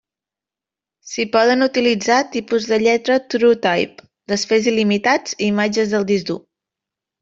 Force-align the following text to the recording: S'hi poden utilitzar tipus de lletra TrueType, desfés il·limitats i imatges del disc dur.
S'hi 1.11 1.25
poden 1.35 1.65
utilitzar 1.65 2.17
tipus 2.37 2.67
de 2.73 2.81
lletra 2.87 3.19
TrueType, 3.35 4.09
desfés 4.35 4.75
il·limitats 4.75 5.41
i 5.41 5.55
imatges 5.55 5.97
del 5.97 6.13
disc 6.15 6.33
dur. 6.35 6.45